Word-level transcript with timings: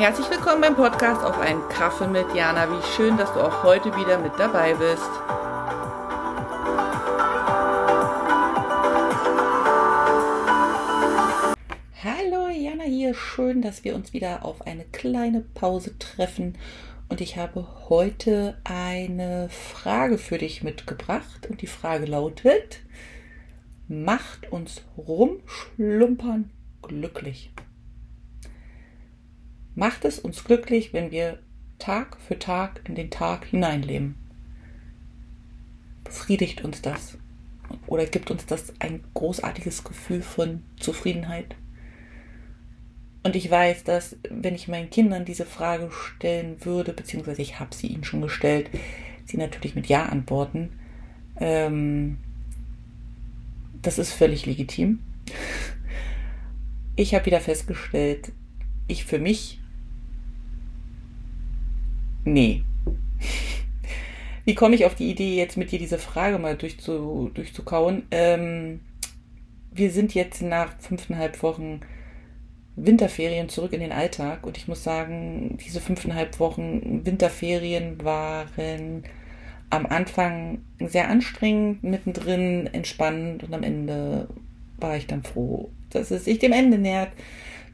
Herzlich 0.00 0.30
willkommen 0.30 0.62
beim 0.62 0.76
Podcast 0.76 1.22
auf 1.22 1.38
einen 1.38 1.60
Kaffee 1.68 2.06
mit 2.06 2.34
Jana. 2.34 2.70
Wie 2.70 2.82
schön, 2.96 3.18
dass 3.18 3.34
du 3.34 3.40
auch 3.40 3.62
heute 3.64 3.94
wieder 3.96 4.16
mit 4.16 4.32
dabei 4.38 4.72
bist. 4.72 5.10
Hallo 12.02 12.48
Jana 12.48 12.84
hier, 12.84 13.12
schön, 13.12 13.60
dass 13.60 13.84
wir 13.84 13.94
uns 13.94 14.14
wieder 14.14 14.42
auf 14.46 14.66
eine 14.66 14.86
kleine 14.86 15.42
Pause 15.42 15.98
treffen. 15.98 16.56
Und 17.10 17.20
ich 17.20 17.36
habe 17.36 17.66
heute 17.90 18.56
eine 18.64 19.50
Frage 19.50 20.16
für 20.16 20.38
dich 20.38 20.62
mitgebracht. 20.62 21.46
Und 21.50 21.60
die 21.60 21.66
Frage 21.66 22.06
lautet, 22.06 22.80
macht 23.86 24.50
uns 24.50 24.80
rumschlumpern 24.96 26.48
glücklich? 26.80 27.52
Macht 29.80 30.04
es 30.04 30.18
uns 30.18 30.44
glücklich, 30.44 30.92
wenn 30.92 31.10
wir 31.10 31.38
Tag 31.78 32.18
für 32.20 32.38
Tag 32.38 32.82
in 32.86 32.94
den 32.94 33.10
Tag 33.10 33.46
hineinleben? 33.46 34.14
Befriedigt 36.04 36.62
uns 36.62 36.82
das? 36.82 37.16
Oder 37.86 38.04
gibt 38.04 38.30
uns 38.30 38.44
das 38.44 38.74
ein 38.78 39.02
großartiges 39.14 39.82
Gefühl 39.82 40.20
von 40.20 40.62
Zufriedenheit? 40.78 41.56
Und 43.22 43.36
ich 43.36 43.50
weiß, 43.50 43.84
dass 43.84 44.16
wenn 44.28 44.54
ich 44.54 44.68
meinen 44.68 44.90
Kindern 44.90 45.24
diese 45.24 45.46
Frage 45.46 45.90
stellen 45.90 46.62
würde, 46.62 46.92
beziehungsweise 46.92 47.40
ich 47.40 47.58
habe 47.58 47.74
sie 47.74 47.86
ihnen 47.86 48.04
schon 48.04 48.20
gestellt, 48.20 48.68
sie 49.24 49.38
natürlich 49.38 49.74
mit 49.74 49.86
Ja 49.86 50.06
antworten. 50.06 50.78
Ähm, 51.36 52.18
das 53.80 53.98
ist 53.98 54.12
völlig 54.12 54.44
legitim. 54.44 55.00
Ich 56.96 57.14
habe 57.14 57.24
wieder 57.24 57.40
festgestellt, 57.40 58.32
ich 58.86 59.06
für 59.06 59.18
mich 59.18 59.59
nee. 62.24 62.62
Wie 64.44 64.54
komme 64.54 64.74
ich 64.74 64.84
auf 64.84 64.94
die 64.94 65.10
Idee, 65.10 65.36
jetzt 65.36 65.56
mit 65.56 65.70
dir 65.70 65.78
diese 65.78 65.98
Frage 65.98 66.38
mal 66.38 66.56
durchzu, 66.56 67.30
durchzukauen? 67.34 68.04
Ähm, 68.10 68.80
wir 69.72 69.90
sind 69.90 70.14
jetzt 70.14 70.42
nach 70.42 70.78
fünfeinhalb 70.78 71.42
Wochen 71.42 71.80
Winterferien 72.76 73.48
zurück 73.48 73.72
in 73.72 73.80
den 73.80 73.92
Alltag 73.92 74.46
und 74.46 74.56
ich 74.56 74.68
muss 74.68 74.82
sagen, 74.82 75.58
diese 75.64 75.80
fünfeinhalb 75.80 76.40
Wochen 76.40 77.04
Winterferien 77.04 78.02
waren 78.02 79.04
am 79.68 79.86
Anfang 79.86 80.62
sehr 80.80 81.08
anstrengend, 81.08 81.84
mittendrin 81.84 82.68
entspannend 82.72 83.44
und 83.44 83.54
am 83.54 83.62
Ende 83.62 84.28
war 84.78 84.96
ich 84.96 85.06
dann 85.06 85.22
froh, 85.22 85.70
dass 85.90 86.10
es 86.10 86.24
sich 86.24 86.38
dem 86.38 86.52
Ende 86.52 86.78
nähert. 86.78 87.12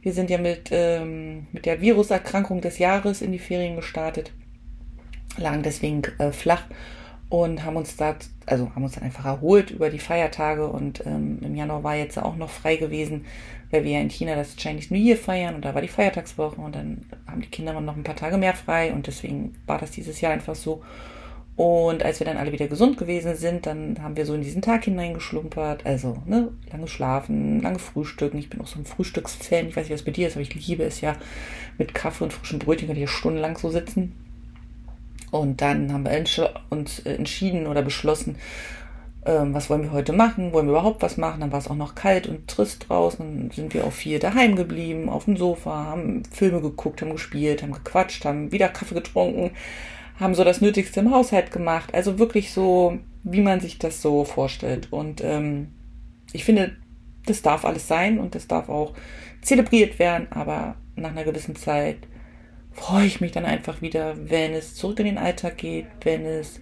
Wir 0.06 0.12
sind 0.12 0.30
ja 0.30 0.38
mit, 0.38 0.68
ähm, 0.70 1.48
mit 1.50 1.66
der 1.66 1.80
Viruserkrankung 1.80 2.60
des 2.60 2.78
Jahres 2.78 3.22
in 3.22 3.32
die 3.32 3.40
Ferien 3.40 3.74
gestartet, 3.74 4.30
lagen 5.36 5.64
deswegen 5.64 6.00
äh, 6.18 6.30
flach 6.30 6.62
und 7.28 7.64
haben 7.64 7.74
uns 7.74 7.96
da, 7.96 8.14
also 8.46 8.70
haben 8.72 8.84
uns 8.84 8.92
dann 8.92 9.02
einfach 9.02 9.24
erholt 9.24 9.72
über 9.72 9.90
die 9.90 9.98
Feiertage 9.98 10.68
und 10.68 11.04
ähm, 11.04 11.40
im 11.42 11.56
Januar 11.56 11.82
war 11.82 11.96
jetzt 11.96 12.20
auch 12.20 12.36
noch 12.36 12.50
frei 12.50 12.77
gewesen, 12.77 13.24
weil 13.72 13.82
wir 13.82 13.94
ja 13.94 14.00
in 14.00 14.08
China 14.08 14.36
das 14.36 14.54
Chinese 14.54 14.94
New 14.94 15.00
Year 15.00 15.16
feiern 15.16 15.56
und 15.56 15.64
da 15.64 15.74
war 15.74 15.82
die 15.82 15.88
Feiertagswoche 15.88 16.60
und 16.60 16.77
dann 16.77 17.06
haben 17.27 17.40
die 17.40 17.50
Kinder 17.50 17.72
noch 17.80 17.96
ein 17.96 18.04
paar 18.04 18.14
Tage 18.14 18.38
mehr 18.38 18.54
frei 18.54 18.92
und 18.92 19.08
deswegen 19.08 19.56
war 19.66 19.78
das 19.78 19.90
dieses 19.90 20.20
Jahr 20.20 20.32
einfach 20.32 20.54
so. 20.54 20.84
Und 21.56 22.02
als 22.02 22.20
wir 22.20 22.26
dann 22.26 22.36
alle 22.36 22.52
wieder 22.52 22.68
gesund 22.68 22.98
gewesen 22.98 23.34
sind, 23.34 23.64
dann 23.64 24.02
haben 24.02 24.16
wir 24.16 24.26
so 24.26 24.34
in 24.34 24.42
diesen 24.42 24.60
Tag 24.60 24.84
hineingeschlumpert. 24.84 25.86
Also, 25.86 26.18
ne, 26.26 26.52
lange 26.70 26.86
schlafen, 26.86 27.62
lange 27.62 27.78
frühstücken. 27.78 28.36
Ich 28.36 28.50
bin 28.50 28.60
auch 28.60 28.66
so 28.66 28.78
ein 28.78 28.84
Frühstücksfan. 28.84 29.68
Ich 29.68 29.77
weiß 29.77 29.88
nicht, 29.88 29.94
was 29.94 30.04
bei 30.04 30.10
dir 30.10 30.28
ist, 30.28 30.34
aber 30.34 30.42
ich 30.42 30.54
liebe 30.54 30.84
es 30.84 31.00
ja. 31.00 31.16
Mit 31.78 31.94
Kaffee 31.94 32.24
und 32.24 32.34
frischen 32.34 32.58
Brötchen 32.58 32.88
kann 32.88 32.96
ich 32.96 33.02
ja 33.02 33.08
stundenlang 33.08 33.56
so 33.56 33.70
sitzen. 33.70 34.12
Und 35.30 35.62
dann 35.62 35.92
haben 35.92 36.04
wir 36.04 36.52
uns 36.68 36.98
entschieden 37.00 37.66
oder 37.66 37.83
beschlossen, 37.83 38.36
ähm, 39.24 39.55
was 39.55 39.70
wollen 39.70 39.83
wir 39.83 39.92
heute 39.92 40.12
machen? 40.12 40.52
Wollen 40.52 40.66
wir 40.66 40.72
überhaupt 40.72 41.02
was 41.02 41.16
machen? 41.16 41.40
Dann 41.40 41.52
war 41.52 41.58
es 41.58 41.68
auch 41.68 41.74
noch 41.74 41.95
kalt 41.95 42.27
und 42.27 42.48
trist 42.48 42.86
draußen. 42.89 43.18
Dann 43.18 43.50
sind 43.50 43.72
wir 43.72 43.84
auf 43.84 43.95
vier 43.95 44.18
daheim 44.18 44.56
geblieben, 44.56 45.08
auf 45.08 45.24
dem 45.24 45.39
Sofa, 45.39 45.84
haben 45.86 46.22
Filme 46.30 46.61
geguckt, 46.61 47.00
haben 47.00 47.12
gespielt, 47.12 47.62
haben 47.62 47.72
gequatscht, 47.72 48.27
haben 48.27 48.52
wieder 48.52 48.68
Kaffee 48.68 48.95
getrunken 48.95 49.52
haben 50.18 50.34
so 50.34 50.44
das 50.44 50.60
Nötigste 50.60 51.00
im 51.00 51.12
Haushalt 51.12 51.50
gemacht. 51.50 51.94
Also 51.94 52.18
wirklich 52.18 52.52
so, 52.52 52.98
wie 53.22 53.42
man 53.42 53.60
sich 53.60 53.78
das 53.78 54.02
so 54.02 54.24
vorstellt. 54.24 54.88
Und 54.92 55.22
ähm, 55.22 55.68
ich 56.32 56.44
finde, 56.44 56.77
das 57.27 57.42
darf 57.42 57.64
alles 57.64 57.88
sein 57.88 58.18
und 58.18 58.34
das 58.34 58.46
darf 58.46 58.68
auch 58.68 58.94
zelebriert 59.42 59.98
werden, 59.98 60.28
aber 60.30 60.77
nach 60.94 61.10
einer 61.10 61.24
gewissen 61.24 61.56
Zeit 61.56 61.98
freue 62.72 63.06
ich 63.06 63.20
mich 63.20 63.32
dann 63.32 63.44
einfach 63.44 63.80
wieder, 63.80 64.14
wenn 64.28 64.52
es 64.52 64.74
zurück 64.74 64.98
in 65.00 65.06
den 65.06 65.18
Alltag 65.18 65.56
geht, 65.56 65.86
wenn 66.02 66.24
es 66.27 66.60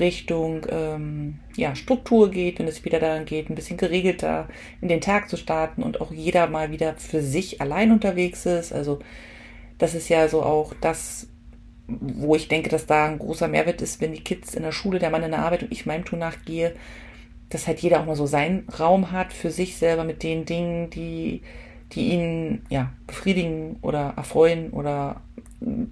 Richtung 0.00 0.66
ähm, 0.70 1.38
ja, 1.56 1.74
Struktur 1.74 2.30
geht, 2.30 2.58
wenn 2.58 2.66
es 2.66 2.84
wieder 2.84 2.98
daran 2.98 3.26
geht, 3.26 3.48
ein 3.48 3.54
bisschen 3.54 3.76
geregelter 3.76 4.48
in 4.80 4.88
den 4.88 5.00
Tag 5.00 5.28
zu 5.28 5.36
starten 5.36 5.82
und 5.82 6.00
auch 6.00 6.10
jeder 6.10 6.46
mal 6.46 6.70
wieder 6.70 6.94
für 6.94 7.22
sich 7.22 7.60
allein 7.60 7.92
unterwegs 7.92 8.46
ist. 8.46 8.72
Also 8.72 8.98
das 9.78 9.94
ist 9.94 10.08
ja 10.08 10.28
so 10.28 10.42
auch 10.42 10.74
das, 10.80 11.28
wo 12.00 12.34
ich 12.34 12.48
denke, 12.48 12.68
dass 12.68 12.86
da 12.86 13.06
ein 13.06 13.18
großer 13.18 13.48
Mehrwert 13.48 13.82
ist, 13.82 14.00
wenn 14.00 14.12
die 14.12 14.24
Kids 14.24 14.54
in 14.54 14.62
der 14.62 14.72
Schule, 14.72 14.98
der 14.98 15.10
Mann 15.10 15.22
in 15.22 15.30
der 15.30 15.40
Arbeit 15.40 15.62
und 15.62 15.72
ich 15.72 15.86
meinem 15.86 16.04
Tour 16.04 16.18
nachgehe, 16.18 16.74
dass 17.48 17.66
halt 17.66 17.80
jeder 17.80 18.00
auch 18.00 18.06
mal 18.06 18.16
so 18.16 18.26
seinen 18.26 18.66
Raum 18.68 19.12
hat 19.12 19.32
für 19.32 19.50
sich 19.50 19.76
selber 19.76 20.04
mit 20.04 20.22
den 20.22 20.44
Dingen, 20.44 20.90
die, 20.90 21.42
die 21.92 22.12
ihn 22.12 22.62
ja 22.70 22.92
befriedigen 23.06 23.76
oder 23.82 24.14
erfreuen 24.16 24.70
oder 24.70 25.20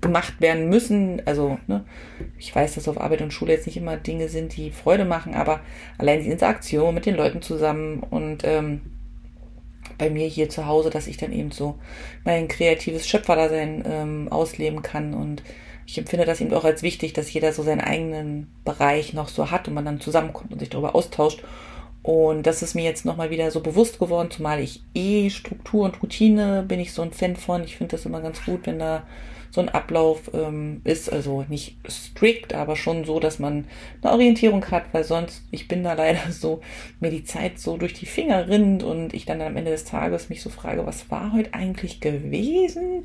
gemacht 0.00 0.40
werden 0.40 0.68
müssen. 0.68 1.22
Also, 1.26 1.58
ne, 1.66 1.84
ich 2.38 2.54
weiß, 2.54 2.74
dass 2.74 2.88
auf 2.88 3.00
Arbeit 3.00 3.22
und 3.22 3.32
Schule 3.32 3.52
jetzt 3.52 3.66
nicht 3.66 3.76
immer 3.76 3.96
Dinge 3.96 4.28
sind, 4.28 4.56
die 4.56 4.70
Freude 4.70 5.04
machen, 5.04 5.34
aber 5.34 5.60
allein 5.98 6.22
die 6.22 6.30
Interaktion 6.30 6.94
mit 6.94 7.06
den 7.06 7.16
Leuten 7.16 7.42
zusammen 7.42 8.02
und 8.02 8.42
ähm, 8.44 8.80
bei 9.98 10.10
mir 10.10 10.26
hier 10.26 10.48
zu 10.48 10.66
Hause, 10.66 10.90
dass 10.90 11.06
ich 11.06 11.18
dann 11.18 11.32
eben 11.32 11.50
so 11.50 11.78
mein 12.24 12.48
kreatives 12.48 13.06
Schöpferdasein 13.06 13.84
ähm, 13.86 14.28
ausleben 14.30 14.82
kann 14.82 15.14
und 15.14 15.42
ich 15.90 15.98
empfinde 15.98 16.24
das 16.24 16.40
eben 16.40 16.54
auch 16.54 16.62
als 16.62 16.84
wichtig, 16.84 17.14
dass 17.14 17.32
jeder 17.32 17.52
so 17.52 17.64
seinen 17.64 17.80
eigenen 17.80 18.46
Bereich 18.64 19.12
noch 19.12 19.26
so 19.26 19.50
hat 19.50 19.66
und 19.66 19.74
man 19.74 19.84
dann 19.84 20.00
zusammenkommt 20.00 20.52
und 20.52 20.60
sich 20.60 20.70
darüber 20.70 20.94
austauscht. 20.94 21.42
Und 22.04 22.44
das 22.46 22.62
ist 22.62 22.76
mir 22.76 22.84
jetzt 22.84 23.04
nochmal 23.04 23.30
wieder 23.30 23.50
so 23.50 23.58
bewusst 23.58 23.98
geworden, 23.98 24.30
zumal 24.30 24.60
ich 24.60 24.84
eh 24.94 25.30
Struktur 25.30 25.84
und 25.84 26.00
Routine 26.00 26.64
bin 26.66 26.78
ich 26.78 26.92
so 26.92 27.02
ein 27.02 27.12
Fan 27.12 27.34
von. 27.34 27.64
Ich 27.64 27.76
finde 27.76 27.96
das 27.96 28.06
immer 28.06 28.20
ganz 28.20 28.44
gut, 28.44 28.66
wenn 28.66 28.78
da 28.78 29.02
so 29.50 29.60
ein 29.60 29.68
Ablauf 29.68 30.30
ähm, 30.32 30.80
ist. 30.84 31.12
Also 31.12 31.44
nicht 31.48 31.76
strikt, 31.88 32.54
aber 32.54 32.76
schon 32.76 33.04
so, 33.04 33.20
dass 33.20 33.38
man 33.38 33.66
eine 34.02 34.12
Orientierung 34.12 34.64
hat, 34.70 34.84
weil 34.92 35.04
sonst, 35.04 35.42
ich 35.50 35.68
bin 35.68 35.82
da 35.82 35.92
leider 36.00 36.30
so, 36.30 36.60
mir 37.00 37.10
die 37.10 37.24
Zeit 37.24 37.58
so 37.58 37.76
durch 37.76 37.94
die 37.94 38.06
Finger 38.06 38.48
rinnt 38.48 38.82
und 38.82 39.14
ich 39.14 39.26
dann 39.26 39.40
am 39.40 39.56
Ende 39.56 39.70
des 39.70 39.84
Tages 39.84 40.28
mich 40.28 40.42
so 40.42 40.50
frage, 40.50 40.86
was 40.86 41.10
war 41.10 41.32
heute 41.32 41.54
eigentlich 41.54 42.00
gewesen? 42.00 43.04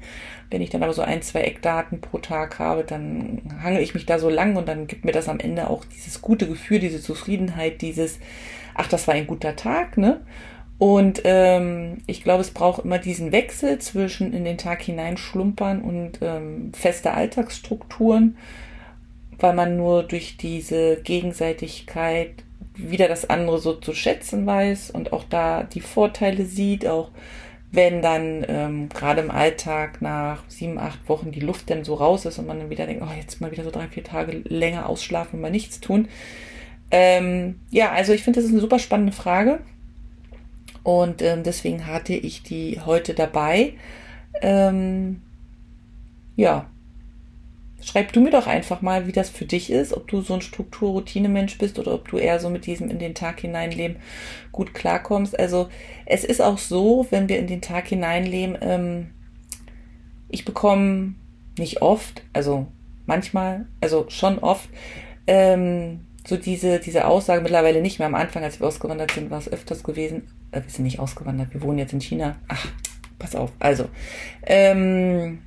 Wenn 0.49 0.61
ich 0.61 0.69
dann 0.69 0.83
aber 0.83 0.93
so 0.93 1.01
ein, 1.01 1.21
zwei 1.21 1.41
Eckdaten 1.41 2.01
pro 2.01 2.19
Tag 2.19 2.59
habe, 2.59 2.83
dann 2.83 3.41
hange 3.63 3.81
ich 3.81 3.93
mich 3.93 4.05
da 4.05 4.19
so 4.19 4.29
lang 4.29 4.55
und 4.55 4.67
dann 4.67 4.87
gibt 4.87 5.05
mir 5.05 5.11
das 5.11 5.29
am 5.29 5.39
Ende 5.39 5.69
auch 5.69 5.83
dieses 5.85 6.21
gute 6.21 6.47
Gefühl, 6.47 6.79
diese 6.79 7.01
Zufriedenheit, 7.01 7.81
dieses, 7.81 8.19
ach, 8.75 8.87
das 8.87 9.07
war 9.07 9.15
ein 9.15 9.27
guter 9.27 9.55
Tag, 9.55 9.97
ne? 9.97 10.21
Und 10.77 11.21
ähm, 11.23 11.99
ich 12.05 12.23
glaube, 12.23 12.41
es 12.41 12.51
braucht 12.51 12.83
immer 12.83 12.99
diesen 12.99 13.31
Wechsel 13.31 13.79
zwischen 13.79 14.33
in 14.33 14.43
den 14.43 14.57
Tag 14.57 14.81
hineinschlumpern 14.81 15.81
und 15.81 16.19
ähm, 16.21 16.73
feste 16.73 17.13
Alltagsstrukturen, 17.13 18.37
weil 19.39 19.53
man 19.53 19.77
nur 19.77 20.03
durch 20.03 20.35
diese 20.35 20.97
Gegenseitigkeit 21.01 22.31
wieder 22.73 23.07
das 23.07 23.29
andere 23.29 23.59
so 23.59 23.73
zu 23.73 23.93
schätzen 23.93 24.45
weiß 24.45 24.91
und 24.91 25.13
auch 25.13 25.23
da 25.29 25.63
die 25.63 25.79
Vorteile 25.79 26.43
sieht, 26.45 26.85
auch 26.85 27.09
wenn 27.71 28.01
dann 28.01 28.45
ähm, 28.47 28.89
gerade 28.89 29.21
im 29.21 29.31
Alltag 29.31 30.01
nach 30.01 30.43
sieben, 30.49 30.77
acht 30.77 31.07
Wochen 31.07 31.31
die 31.31 31.39
Luft 31.39 31.69
dann 31.69 31.85
so 31.85 31.93
raus 31.93 32.25
ist 32.25 32.37
und 32.37 32.47
man 32.47 32.59
dann 32.59 32.69
wieder 32.69 32.85
denkt, 32.85 33.01
oh, 33.05 33.13
jetzt 33.17 33.39
mal 33.39 33.51
wieder 33.51 33.63
so 33.63 33.71
drei, 33.71 33.87
vier 33.87 34.03
Tage 34.03 34.41
länger 34.43 34.89
ausschlafen 34.89 35.37
und 35.37 35.41
mal 35.41 35.51
nichts 35.51 35.79
tun. 35.79 36.09
Ähm, 36.91 37.61
ja, 37.71 37.91
also 37.91 38.11
ich 38.11 38.23
finde, 38.23 38.39
das 38.39 38.45
ist 38.45 38.51
eine 38.51 38.61
super 38.61 38.79
spannende 38.79 39.13
Frage 39.13 39.59
und 40.85 41.23
ähm, 41.23 41.41
deswegen 41.41 41.87
hatte 41.87 42.13
ich 42.13 42.43
die 42.43 42.79
heute 42.85 43.15
dabei. 43.15 43.73
Ähm, 44.43 45.23
ja, 46.35 46.69
schreib 47.81 48.13
du 48.13 48.21
mir 48.21 48.29
doch 48.29 48.45
einfach 48.45 48.83
mal, 48.83 49.07
wie 49.07 49.11
das 49.11 49.31
für 49.31 49.45
dich 49.45 49.71
ist, 49.71 49.93
ob 49.93 50.07
du 50.07 50.21
so 50.21 50.35
ein 50.35 50.41
Struktur-Routine-Mensch 50.41 51.57
bist 51.57 51.79
oder 51.79 51.95
ob 51.95 52.07
du 52.07 52.17
eher 52.17 52.39
so 52.39 52.51
mit 52.51 52.67
diesem 52.67 52.91
in 52.91 52.99
den 52.99 53.15
Tag 53.15 53.39
hineinleben 53.39 53.97
gut 54.51 54.75
klarkommst. 54.75 55.39
Also 55.39 55.69
es 56.05 56.23
ist 56.23 56.39
auch 56.39 56.59
so, 56.59 57.07
wenn 57.09 57.29
wir 57.29 57.39
in 57.39 57.47
den 57.47 57.61
Tag 57.61 57.87
hineinleben, 57.87 58.55
ähm, 58.61 59.09
ich 60.29 60.45
bekomme 60.45 61.15
nicht 61.57 61.81
oft, 61.81 62.21
also 62.31 62.67
manchmal, 63.07 63.65
also 63.81 64.05
schon 64.09 64.37
oft, 64.37 64.69
ähm, 65.25 66.01
so 66.27 66.37
diese, 66.37 66.79
diese 66.79 67.07
Aussage 67.07 67.41
mittlerweile 67.41 67.81
nicht 67.81 67.97
mehr. 67.97 68.07
Am 68.07 68.13
Anfang, 68.13 68.43
als 68.43 68.59
wir 68.59 68.67
ausgewandert 68.67 69.11
sind, 69.11 69.31
war 69.31 69.39
es 69.39 69.51
öfters 69.51 69.83
gewesen. 69.83 70.27
Äh, 70.55 70.63
wir 70.63 70.69
sind 70.69 70.85
nicht 70.85 70.99
ausgewandert, 70.99 71.53
wir 71.53 71.61
wohnen 71.61 71.79
jetzt 71.79 71.93
in 71.93 72.01
China. 72.01 72.37
Ach, 72.47 72.67
pass 73.19 73.35
auf. 73.35 73.51
Also, 73.59 73.89
ähm, 74.43 75.39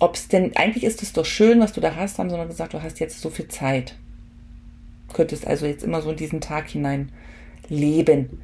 ob 0.00 0.14
es 0.14 0.28
denn, 0.28 0.56
eigentlich 0.56 0.84
ist 0.84 1.02
es 1.02 1.12
doch 1.12 1.24
schön, 1.24 1.60
was 1.60 1.72
du 1.72 1.80
da 1.80 1.96
hast, 1.96 2.18
haben 2.18 2.30
sie 2.30 2.36
mal 2.36 2.46
gesagt, 2.46 2.74
du 2.74 2.82
hast 2.82 3.00
jetzt 3.00 3.20
so 3.20 3.30
viel 3.30 3.48
Zeit. 3.48 3.96
Könntest 5.12 5.46
also 5.46 5.66
jetzt 5.66 5.82
immer 5.82 6.02
so 6.02 6.10
in 6.10 6.16
diesen 6.16 6.40
Tag 6.40 6.68
hinein 6.68 7.10
leben. 7.68 8.42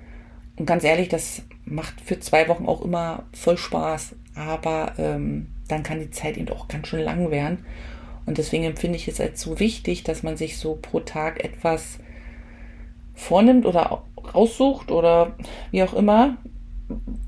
Und 0.56 0.66
ganz 0.66 0.84
ehrlich, 0.84 1.08
das 1.08 1.42
macht 1.64 2.00
für 2.00 2.18
zwei 2.20 2.48
Wochen 2.48 2.66
auch 2.66 2.82
immer 2.82 3.24
voll 3.32 3.58
Spaß. 3.58 4.14
Aber 4.34 4.94
ähm, 4.98 5.48
dann 5.68 5.82
kann 5.82 6.00
die 6.00 6.10
Zeit 6.10 6.36
eben 6.36 6.48
auch 6.48 6.68
ganz 6.68 6.88
schön 6.88 7.02
lang 7.02 7.30
werden. 7.30 7.64
Und 8.26 8.38
deswegen 8.38 8.64
empfinde 8.64 8.96
ich 8.96 9.06
es 9.06 9.20
als 9.20 9.40
so 9.40 9.60
wichtig, 9.60 10.02
dass 10.02 10.22
man 10.22 10.36
sich 10.36 10.56
so 10.56 10.78
pro 10.80 11.00
Tag 11.00 11.44
etwas 11.44 11.98
vornimmt 13.14 13.66
oder 13.66 14.02
raussucht 14.32 14.90
oder 14.90 15.32
wie 15.70 15.82
auch 15.82 15.94
immer, 15.94 16.36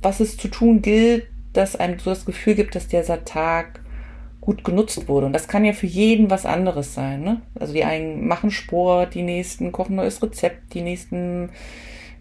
was 0.02 0.20
es 0.20 0.36
zu 0.36 0.48
tun 0.48 0.82
gilt, 0.82 1.26
dass 1.52 1.76
einem 1.76 1.98
so 1.98 2.10
das 2.10 2.24
Gefühl 2.24 2.54
gibt, 2.54 2.74
dass 2.74 2.88
dieser 2.88 3.24
Tag 3.24 3.80
gut 4.40 4.62
genutzt 4.62 5.08
wurde. 5.08 5.26
Und 5.26 5.32
das 5.32 5.48
kann 5.48 5.64
ja 5.64 5.72
für 5.72 5.86
jeden 5.86 6.30
was 6.30 6.46
anderes 6.46 6.94
sein. 6.94 7.22
Ne? 7.22 7.42
Also 7.58 7.72
die 7.72 7.84
einen 7.84 8.28
machen 8.28 8.50
Sport, 8.50 9.14
die 9.14 9.22
nächsten 9.22 9.72
kochen 9.72 9.96
neues 9.96 10.22
Rezept, 10.22 10.72
die 10.74 10.82
nächsten 10.82 11.50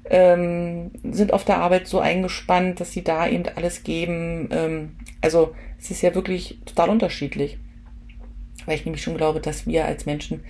ähm, 0.09 0.91
sind 1.03 1.33
auf 1.33 1.45
der 1.45 1.57
Arbeit 1.59 1.87
so 1.87 1.99
eingespannt, 1.99 2.79
dass 2.79 2.91
sie 2.93 3.03
da 3.03 3.27
eben 3.27 3.43
alles 3.55 3.83
geben. 3.83 4.49
Ähm, 4.51 4.95
also 5.21 5.53
es 5.79 5.91
ist 5.91 6.01
ja 6.01 6.15
wirklich 6.15 6.59
total 6.65 6.89
unterschiedlich. 6.89 7.59
Weil 8.65 8.75
ich 8.75 8.85
nämlich 8.85 9.03
schon 9.03 9.17
glaube, 9.17 9.39
dass 9.39 9.67
wir 9.67 9.85
als 9.85 10.07
Menschen 10.07 10.43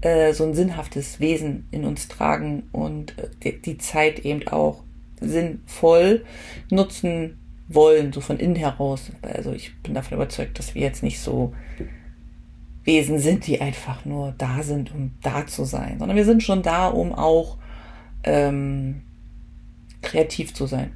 äh, 0.00 0.32
so 0.32 0.44
ein 0.44 0.54
sinnhaftes 0.54 1.20
Wesen 1.20 1.68
in 1.70 1.84
uns 1.84 2.08
tragen 2.08 2.64
und 2.72 3.14
äh, 3.42 3.52
die, 3.52 3.78
Zeit 3.78 4.20
eben 4.20 4.46
auch 4.48 4.82
sinnvoll 5.20 6.24
nutzen 6.70 7.38
wollen, 7.68 8.12
so 8.12 8.20
von 8.20 8.38
innen 8.38 8.56
heraus. 8.56 9.10
Also 9.22 9.52
ich 9.52 9.76
bin 9.82 9.94
davon 9.94 10.16
überzeugt, 10.16 10.58
dass 10.58 10.74
wir 10.74 10.82
jetzt 10.82 11.02
nicht 11.02 11.20
so 11.20 11.52
Wesen 12.84 13.18
sind, 13.18 13.46
die 13.46 13.60
einfach 13.60 14.04
nur 14.04 14.34
da 14.38 14.62
sind, 14.62 14.94
um 14.94 15.12
da 15.22 15.46
zu 15.46 15.64
sein, 15.64 15.98
sondern 15.98 16.16
wir 16.16 16.24
sind 16.24 16.42
schon 16.42 16.62
da, 16.62 16.86
um 16.88 17.12
auch 17.12 17.58
ähm, 18.22 19.02
kreativ 20.02 20.54
zu 20.54 20.66
sein. 20.66 20.92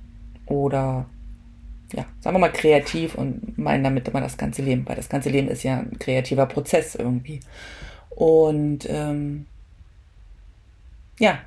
Oder 0.47 1.07
ja, 1.93 2.05
sagen 2.21 2.37
wir 2.37 2.41
mal 2.41 2.53
kreativ 2.53 3.17
und 3.17 3.59
meinen 3.59 3.83
damit 3.83 4.09
immer 4.09 4.21
das 4.21 4.37
ganze 4.37 4.63
Leben, 4.63 4.87
weil 4.87 4.97
das 4.97 5.09
ganze 5.09 5.31
Leben 5.31 5.49
ist 5.49 5.65
ja 5.65 5.79
ein 5.81 5.99
kreativer 5.99 6.47
Prozess 6.47 6.95
irgendwie. 6.95 7.41
Und 8.21 8.87
ähm, 8.91 9.47
ja, 11.19 11.39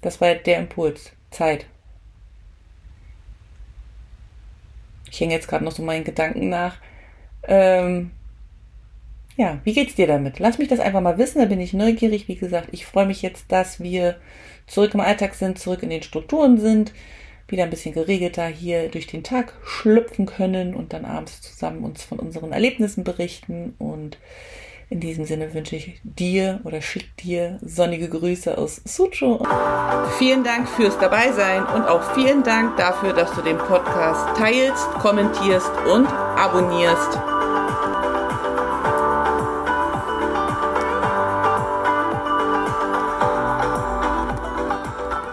das 0.00 0.20
war 0.20 0.32
der 0.36 0.58
Impuls. 0.58 1.10
Zeit. 1.32 1.66
Ich 5.10 5.20
hänge 5.20 5.34
jetzt 5.34 5.48
gerade 5.48 5.64
noch 5.64 5.72
so 5.72 5.82
meinen 5.82 6.04
Gedanken 6.04 6.50
nach. 6.50 6.76
Ähm, 7.42 8.12
ja, 9.36 9.58
wie 9.64 9.72
geht's 9.72 9.96
dir 9.96 10.06
damit? 10.06 10.38
Lass 10.38 10.58
mich 10.58 10.68
das 10.68 10.78
einfach 10.78 11.00
mal 11.00 11.18
wissen, 11.18 11.40
da 11.40 11.46
bin 11.46 11.60
ich 11.60 11.72
neugierig. 11.72 12.28
Wie 12.28 12.36
gesagt, 12.36 12.68
ich 12.70 12.86
freue 12.86 13.06
mich 13.06 13.20
jetzt, 13.20 13.50
dass 13.50 13.80
wir 13.80 14.20
zurück 14.68 14.94
im 14.94 15.00
Alltag 15.00 15.34
sind, 15.34 15.58
zurück 15.58 15.82
in 15.82 15.90
den 15.90 16.04
Strukturen 16.04 16.60
sind, 16.60 16.92
wieder 17.48 17.64
ein 17.64 17.70
bisschen 17.70 17.94
geregelter 17.94 18.46
hier 18.46 18.88
durch 18.88 19.08
den 19.08 19.24
Tag 19.24 19.54
schlüpfen 19.64 20.26
können 20.26 20.76
und 20.76 20.92
dann 20.92 21.04
abends 21.04 21.42
zusammen 21.42 21.82
uns 21.82 22.04
von 22.04 22.20
unseren 22.20 22.52
Erlebnissen 22.52 23.02
berichten 23.02 23.74
und 23.78 24.16
in 24.90 24.98
diesem 24.98 25.24
Sinne 25.24 25.54
wünsche 25.54 25.76
ich 25.76 26.00
dir 26.02 26.60
oder 26.64 26.82
schick 26.82 27.16
dir 27.18 27.58
sonnige 27.62 28.08
Grüße 28.08 28.58
aus 28.58 28.82
Sucho. 28.84 29.40
Vielen 30.18 30.42
Dank 30.42 30.68
fürs 30.68 30.98
Dabeisein 30.98 31.62
und 31.62 31.84
auch 31.84 32.12
vielen 32.14 32.42
Dank 32.42 32.76
dafür, 32.76 33.12
dass 33.12 33.32
du 33.32 33.40
den 33.40 33.56
Podcast 33.56 34.36
teilst, 34.36 34.90
kommentierst 35.00 35.70
und 35.92 36.06
abonnierst. 36.06 37.39